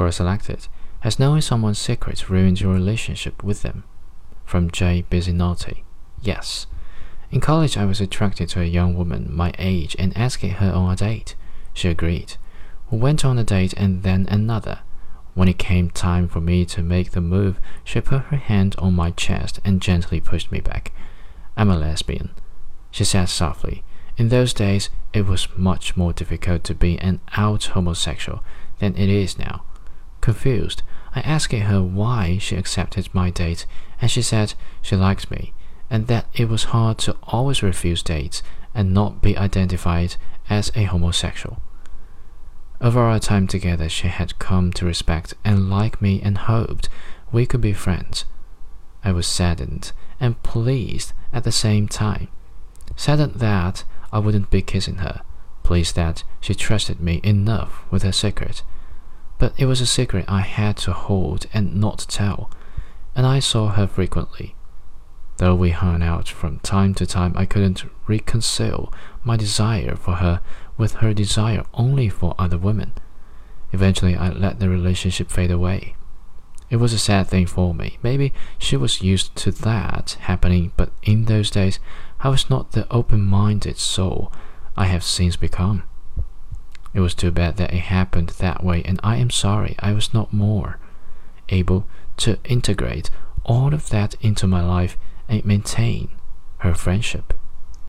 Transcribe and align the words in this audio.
But 0.00 0.12
selected. 0.12 0.66
Has 1.00 1.18
knowing 1.18 1.42
someone's 1.42 1.78
secrets 1.78 2.30
ruined 2.30 2.58
your 2.58 2.72
relationship 2.72 3.44
with 3.44 3.60
them? 3.60 3.84
From 4.46 4.70
J. 4.70 5.04
Bizinotti. 5.10 5.82
Yes. 6.22 6.66
In 7.30 7.42
college, 7.42 7.76
I 7.76 7.84
was 7.84 8.00
attracted 8.00 8.48
to 8.48 8.62
a 8.62 8.64
young 8.64 8.96
woman 8.96 9.28
my 9.30 9.52
age 9.58 9.94
and 9.98 10.16
asked 10.16 10.42
her 10.42 10.72
on 10.72 10.90
a 10.90 10.96
date. 10.96 11.36
She 11.74 11.88
agreed. 11.90 12.36
We 12.90 12.96
went 12.96 13.26
on 13.26 13.38
a 13.38 13.44
date 13.44 13.74
and 13.74 14.02
then 14.02 14.26
another. 14.30 14.78
When 15.34 15.48
it 15.48 15.58
came 15.58 15.90
time 15.90 16.28
for 16.28 16.40
me 16.40 16.64
to 16.64 16.82
make 16.82 17.10
the 17.10 17.20
move, 17.20 17.60
she 17.84 18.00
put 18.00 18.22
her 18.22 18.38
hand 18.38 18.76
on 18.78 18.94
my 18.94 19.10
chest 19.10 19.60
and 19.66 19.82
gently 19.82 20.18
pushed 20.18 20.50
me 20.50 20.60
back. 20.60 20.92
I'm 21.58 21.68
a 21.68 21.76
lesbian, 21.76 22.30
she 22.90 23.04
said 23.04 23.26
softly. 23.26 23.84
In 24.16 24.30
those 24.30 24.54
days, 24.54 24.88
it 25.12 25.26
was 25.26 25.54
much 25.58 25.94
more 25.94 26.14
difficult 26.14 26.64
to 26.64 26.74
be 26.74 26.98
an 27.00 27.20
out 27.36 27.64
homosexual 27.64 28.42
than 28.78 28.96
it 28.96 29.10
is 29.10 29.38
now. 29.38 29.64
Confused, 30.20 30.82
I 31.14 31.20
asked 31.20 31.52
her 31.52 31.82
why 31.82 32.38
she 32.38 32.56
accepted 32.56 33.08
my 33.12 33.30
date, 33.30 33.66
and 34.00 34.10
she 34.10 34.22
said 34.22 34.54
she 34.82 34.96
liked 34.96 35.30
me, 35.30 35.52
and 35.88 36.06
that 36.06 36.26
it 36.34 36.48
was 36.48 36.64
hard 36.64 36.98
to 36.98 37.16
always 37.24 37.62
refuse 37.62 38.02
dates 38.02 38.42
and 38.74 38.94
not 38.94 39.22
be 39.22 39.36
identified 39.36 40.16
as 40.48 40.70
a 40.74 40.84
homosexual. 40.84 41.60
Over 42.80 43.00
our 43.00 43.18
time 43.18 43.46
together, 43.46 43.88
she 43.88 44.08
had 44.08 44.38
come 44.38 44.72
to 44.72 44.86
respect 44.86 45.34
and 45.44 45.68
like 45.68 46.00
me 46.00 46.20
and 46.22 46.38
hoped 46.38 46.88
we 47.30 47.44
could 47.44 47.60
be 47.60 47.72
friends. 47.72 48.24
I 49.04 49.12
was 49.12 49.26
saddened 49.26 49.92
and 50.18 50.42
pleased 50.42 51.12
at 51.32 51.44
the 51.44 51.52
same 51.52 51.88
time. 51.88 52.28
Saddened 52.96 53.34
that 53.36 53.84
I 54.12 54.18
wouldn't 54.18 54.50
be 54.50 54.62
kissing 54.62 54.96
her, 54.96 55.22
pleased 55.62 55.94
that 55.96 56.24
she 56.40 56.54
trusted 56.54 57.00
me 57.00 57.20
enough 57.22 57.84
with 57.90 58.02
her 58.02 58.12
secret. 58.12 58.62
But 59.40 59.54
it 59.56 59.64
was 59.64 59.80
a 59.80 59.86
secret 59.86 60.26
I 60.28 60.42
had 60.42 60.76
to 60.84 60.92
hold 60.92 61.46
and 61.54 61.80
not 61.80 62.04
tell, 62.08 62.50
and 63.16 63.26
I 63.26 63.38
saw 63.38 63.68
her 63.68 63.86
frequently. 63.86 64.54
Though 65.38 65.54
we 65.54 65.70
hung 65.70 66.02
out 66.02 66.28
from 66.28 66.58
time 66.58 66.92
to 66.96 67.06
time, 67.06 67.32
I 67.34 67.46
couldn't 67.46 67.86
reconcile 68.06 68.92
my 69.24 69.38
desire 69.38 69.96
for 69.96 70.16
her 70.16 70.42
with 70.76 70.96
her 70.96 71.14
desire 71.14 71.64
only 71.72 72.10
for 72.10 72.34
other 72.38 72.58
women. 72.58 72.92
Eventually, 73.72 74.14
I 74.14 74.28
let 74.28 74.60
the 74.60 74.68
relationship 74.68 75.30
fade 75.30 75.50
away. 75.50 75.96
It 76.68 76.76
was 76.76 76.92
a 76.92 76.98
sad 76.98 77.26
thing 77.26 77.46
for 77.46 77.72
me. 77.72 77.98
Maybe 78.02 78.34
she 78.58 78.76
was 78.76 79.00
used 79.00 79.34
to 79.36 79.50
that 79.50 80.18
happening, 80.20 80.72
but 80.76 80.92
in 81.02 81.24
those 81.24 81.50
days, 81.50 81.80
I 82.20 82.28
was 82.28 82.50
not 82.50 82.72
the 82.72 82.86
open 82.92 83.24
minded 83.24 83.78
soul 83.78 84.30
I 84.76 84.84
have 84.84 85.02
since 85.02 85.36
become. 85.36 85.84
It 86.92 87.00
was 87.00 87.14
too 87.14 87.30
bad 87.30 87.56
that 87.56 87.72
it 87.72 87.78
happened 87.78 88.30
that 88.30 88.64
way, 88.64 88.82
and 88.84 88.98
I 89.02 89.16
am 89.16 89.30
sorry 89.30 89.76
I 89.78 89.92
was 89.92 90.12
not 90.12 90.32
more 90.32 90.78
able 91.48 91.86
to 92.18 92.38
integrate 92.44 93.10
all 93.44 93.72
of 93.72 93.88
that 93.90 94.14
into 94.20 94.46
my 94.46 94.62
life 94.62 94.96
and 95.28 95.44
maintain 95.44 96.08
her 96.58 96.74
friendship. 96.74 97.32